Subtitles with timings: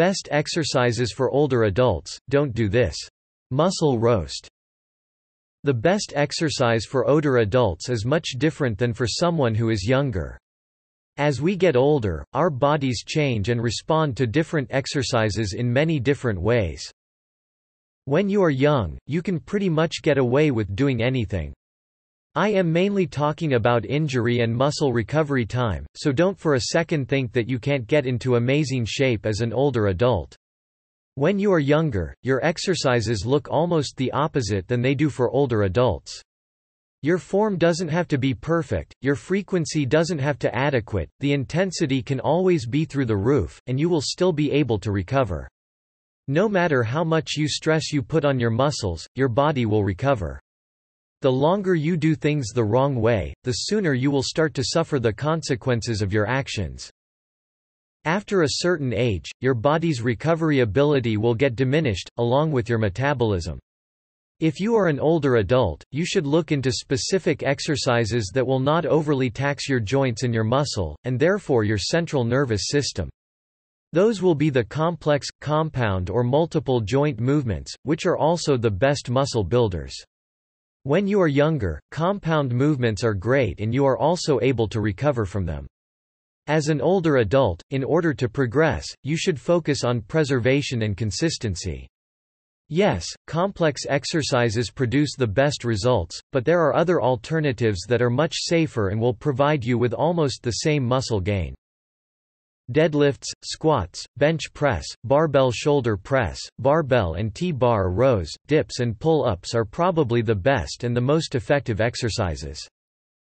[0.00, 2.96] Best exercises for older adults, don't do this.
[3.50, 4.48] Muscle roast.
[5.64, 10.38] The best exercise for older adults is much different than for someone who is younger.
[11.18, 16.40] As we get older, our bodies change and respond to different exercises in many different
[16.40, 16.90] ways.
[18.06, 21.52] When you are young, you can pretty much get away with doing anything.
[22.36, 27.08] I am mainly talking about injury and muscle recovery time, so don't for a second
[27.08, 30.36] think that you can't get into amazing shape as an older adult.
[31.16, 35.62] When you are younger, your exercises look almost the opposite than they do for older
[35.62, 36.22] adults.
[37.02, 42.00] Your form doesn't have to be perfect, your frequency doesn't have to adequate, the intensity
[42.00, 45.48] can always be through the roof, and you will still be able to recover.
[46.28, 50.38] No matter how much you stress you put on your muscles, your body will recover.
[51.22, 54.98] The longer you do things the wrong way, the sooner you will start to suffer
[54.98, 56.90] the consequences of your actions.
[58.06, 63.58] After a certain age, your body's recovery ability will get diminished, along with your metabolism.
[64.40, 68.86] If you are an older adult, you should look into specific exercises that will not
[68.86, 73.10] overly tax your joints and your muscle, and therefore your central nervous system.
[73.92, 79.10] Those will be the complex, compound or multiple joint movements, which are also the best
[79.10, 79.94] muscle builders.
[80.84, 85.26] When you are younger, compound movements are great and you are also able to recover
[85.26, 85.66] from them.
[86.46, 91.86] As an older adult, in order to progress, you should focus on preservation and consistency.
[92.70, 98.36] Yes, complex exercises produce the best results, but there are other alternatives that are much
[98.36, 101.54] safer and will provide you with almost the same muscle gain.
[102.72, 109.64] Deadlifts, squats, bench press, barbell shoulder press, barbell and T-bar rows, dips and pull-ups are
[109.64, 112.64] probably the best and the most effective exercises.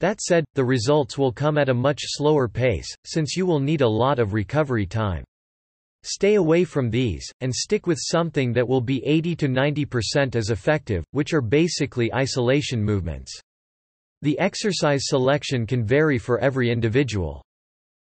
[0.00, 3.80] That said, the results will come at a much slower pace, since you will need
[3.80, 5.22] a lot of recovery time.
[6.02, 10.50] Stay away from these, and stick with something that will be 80 to 90% as
[10.50, 13.32] effective, which are basically isolation movements.
[14.22, 17.40] The exercise selection can vary for every individual.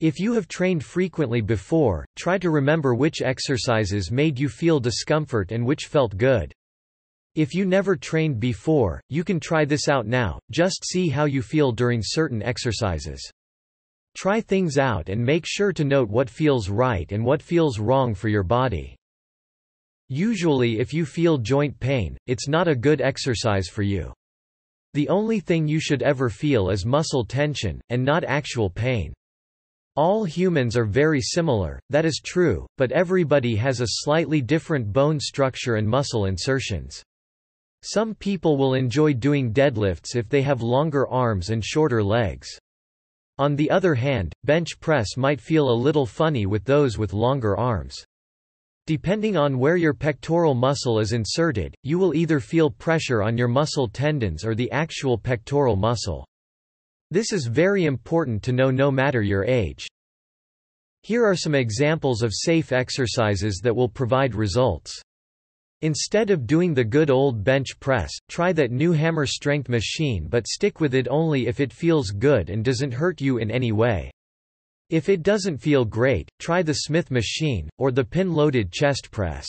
[0.00, 5.50] If you have trained frequently before, try to remember which exercises made you feel discomfort
[5.50, 6.52] and which felt good.
[7.34, 11.42] If you never trained before, you can try this out now, just see how you
[11.42, 13.28] feel during certain exercises.
[14.16, 18.14] Try things out and make sure to note what feels right and what feels wrong
[18.14, 18.94] for your body.
[20.08, 24.12] Usually if you feel joint pain, it's not a good exercise for you.
[24.94, 29.12] The only thing you should ever feel is muscle tension, and not actual pain.
[29.98, 35.18] All humans are very similar, that is true, but everybody has a slightly different bone
[35.18, 37.02] structure and muscle insertions.
[37.82, 42.46] Some people will enjoy doing deadlifts if they have longer arms and shorter legs.
[43.38, 47.56] On the other hand, bench press might feel a little funny with those with longer
[47.56, 47.96] arms.
[48.86, 53.48] Depending on where your pectoral muscle is inserted, you will either feel pressure on your
[53.48, 56.24] muscle tendons or the actual pectoral muscle.
[57.10, 59.86] This is very important to know no matter your age.
[61.02, 65.00] Here are some examples of safe exercises that will provide results.
[65.80, 70.46] Instead of doing the good old bench press, try that new hammer strength machine but
[70.46, 74.10] stick with it only if it feels good and doesn't hurt you in any way.
[74.90, 79.46] If it doesn't feel great, try the Smith machine, or the pin-loaded chest press.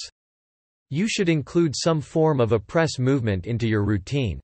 [0.91, 4.39] You should include some form of a press movement into your routine.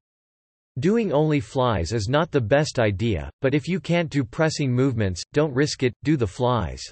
[0.78, 5.24] Doing only flies is not the best idea, but if you can't do pressing movements,
[5.32, 6.84] don't risk it, do the flies.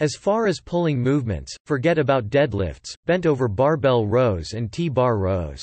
[0.00, 5.62] As far as pulling movements, forget about deadlifts, bent over barbell rows and T-bar rows.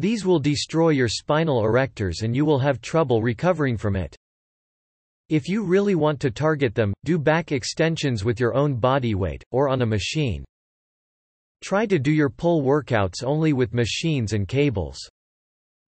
[0.00, 4.16] These will destroy your spinal erectors and you will have trouble recovering from it.
[5.28, 9.44] If you really want to target them, do back extensions with your own body weight,
[9.52, 10.44] or on a machine.
[11.62, 14.98] Try to do your pull workouts only with machines and cables.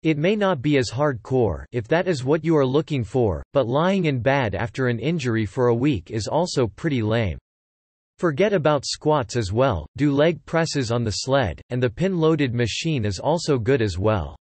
[0.02, 3.68] It may not be as hardcore if that is what you are looking for, but
[3.68, 7.38] lying in bed after an injury for a week is also pretty lame.
[8.18, 13.04] Forget about squats as well, do leg presses on the sled, and the pin-loaded machine
[13.04, 14.36] is also good as well.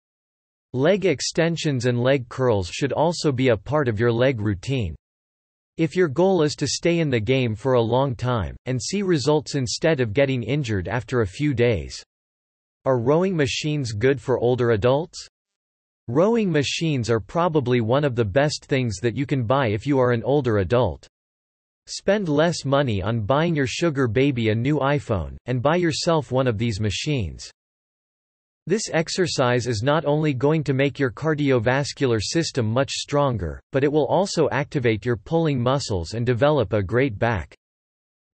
[0.73, 4.95] Leg extensions and leg curls should also be a part of your leg routine.
[5.77, 9.03] If your goal is to stay in the game for a long time, and see
[9.03, 12.03] results instead of getting injured after a few days.
[12.87, 15.29] Are rowing machines good for older adults?
[16.12, 20.01] Rowing machines are probably one of the best things that you can buy if you
[20.01, 21.07] are an older adult.
[21.87, 26.49] Spend less money on buying your sugar baby a new iPhone, and buy yourself one
[26.49, 27.49] of these machines.
[28.67, 33.93] This exercise is not only going to make your cardiovascular system much stronger, but it
[33.93, 37.55] will also activate your pulling muscles and develop a great back.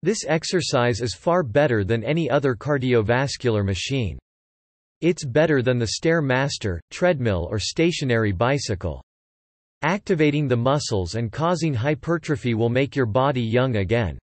[0.03, 4.19] This exercise is far better than any other cardiovascular machine.
[5.01, 9.03] It's better than the Stairmaster, treadmill or stationary bicycle.
[9.83, 14.19] Activating the muscles and causing hypertrophy will make your body young again.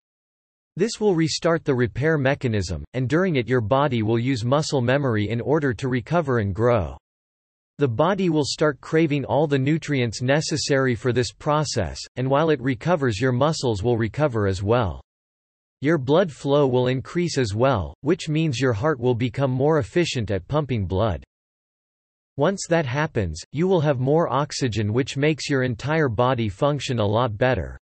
[0.76, 5.28] This will restart the repair mechanism, and during it your body will use muscle memory
[5.28, 6.96] in order to recover and grow.
[7.76, 12.62] The body will start craving all the nutrients necessary for this process, and while it
[12.62, 15.02] recovers your muscles will recover as well.
[15.82, 20.31] Your blood flow will increase as well, which means your heart will become more efficient
[20.31, 21.25] at pumping blood.
[22.37, 27.05] Once that happens, you will have more oxygen which makes your entire body function a
[27.05, 27.76] lot better.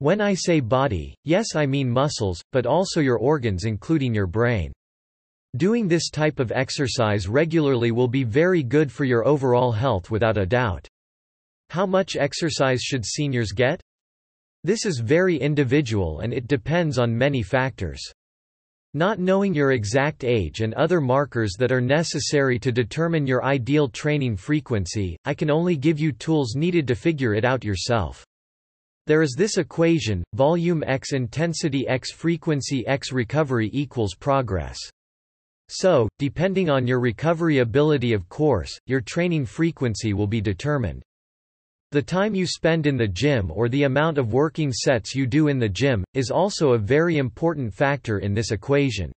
[0.00, 4.70] When I say body, yes I mean muscles, but also your organs including your brain.
[5.56, 10.36] Doing this type of exercise regularly will be very good for your overall health without
[10.36, 10.86] a doubt.
[11.70, 13.80] How much exercise should seniors get?
[14.66, 18.00] This is very individual and it depends on many factors.
[18.94, 23.88] Not knowing your exact age and other markers that are necessary to determine your ideal
[23.88, 28.24] training frequency, I can only give you tools needed to figure it out yourself.
[29.06, 34.78] There is this equation, volume x intensity x frequency x recovery equals progress.
[35.68, 41.02] So, depending on your recovery ability of course, your training frequency will be determined.
[41.94, 45.46] The time you spend in the gym or the amount of working sets you do
[45.46, 49.12] in the gym, is also a very important factor in this equation.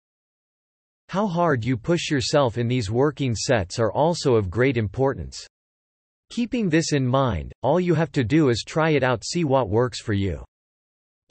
[1.08, 5.46] How hard you push yourself in these working sets are also of great importance.
[6.28, 9.70] Keeping this in mind, all you have to do is try it out see what
[9.70, 10.44] works for you.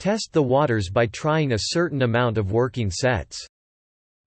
[0.00, 3.38] Test the waters by trying a certain amount of working sets.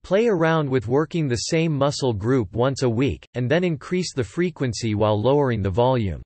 [0.04, 4.24] Play around with working the same muscle group once a week, and then increase the
[4.24, 6.22] frequency while lowering the volume.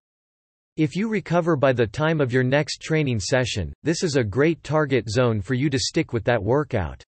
[0.81, 4.63] If you recover by the time of your next training session, this is a great
[4.63, 7.03] target zone for you to stick with that workout.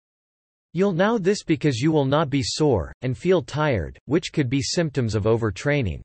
[0.74, 4.62] You'll know this because you will not be sore, and feel tired, which could be
[4.62, 6.02] symptoms of overtraining.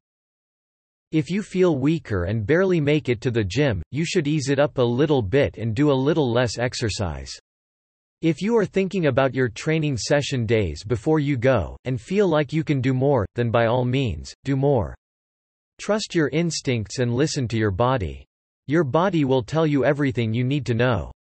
[1.10, 4.60] If you feel weaker and barely make it to the gym, you should ease it
[4.60, 7.32] up a little bit and do a little less exercise.
[8.22, 12.52] If you are thinking about your training session days before you go, and feel like
[12.52, 14.94] you can do more, then by all means, do more.
[15.78, 18.24] Trust your instincts and listen to your body.
[18.66, 21.12] Your body will tell you everything you need to know.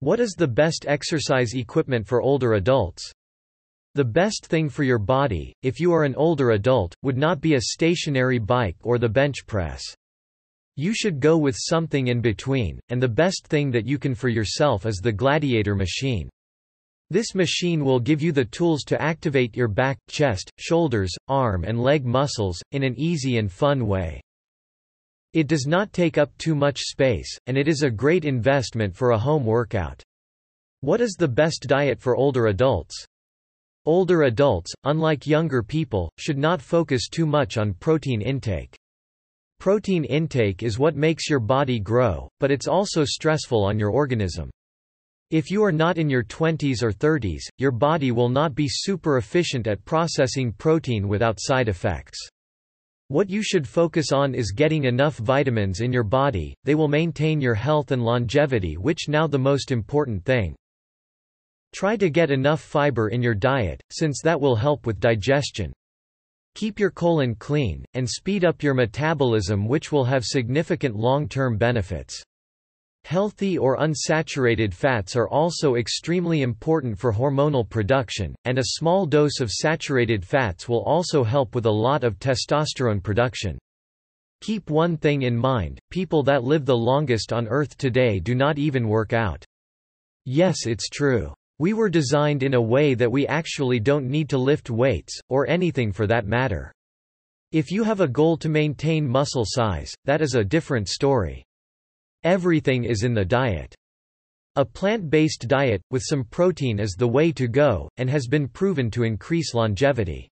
[0.00, 3.10] What is the best exercise equipment for older adults?
[3.94, 7.54] The best thing for your body, if you are an older adult, would not be
[7.54, 9.82] a stationary bike or the bench press.
[10.76, 14.28] You should go with something in between, and the best thing that you can for
[14.28, 16.28] yourself is the Gladiator machine.
[17.08, 21.80] This machine will give you the tools to activate your back, chest, shoulders, arm and
[21.80, 24.20] leg muscles, in an easy and fun way.
[25.32, 29.10] It does not take up too much space, and it is a great investment for
[29.10, 30.02] a home workout.
[30.80, 33.04] What is the best diet for older adults?
[33.84, 38.74] Older adults, unlike younger people, should not focus too much on protein intake.
[39.60, 44.50] Protein intake is what makes your body grow, but it's also stressful on your organism.
[45.32, 49.18] If you are not in your 20s or 30s, your body will not be super
[49.18, 52.16] efficient at processing protein without side effects.
[53.08, 57.40] What you should focus on is getting enough vitamins in your body, they will maintain
[57.40, 60.54] your health and longevity which now the most important thing.
[61.74, 65.72] Try to get enough fiber in your diet, since that will help with digestion.
[66.54, 72.22] Keep your colon clean, and speed up your metabolism which will have significant long-term benefits.
[73.06, 79.38] Healthy or unsaturated fats are also extremely important for hormonal production, and a small dose
[79.38, 83.58] of saturated fats will also help with a lot of testosterone production.
[84.40, 88.58] Keep one thing in mind, people that live the longest on Earth today do not
[88.58, 89.44] even work out.
[90.24, 91.32] Yes it's true.
[91.60, 95.48] We were designed in a way that we actually don't need to lift weights, or
[95.48, 96.72] anything for that matter.
[97.52, 101.44] If you have a goal to maintain muscle size, that is a different story.
[102.26, 103.72] Everything is in the diet.
[104.56, 108.90] A plant-based diet, with some protein is the way to go, and has been proven
[108.90, 110.28] to increase longevity.